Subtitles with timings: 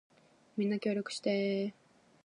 [0.57, 1.73] みんな協力してー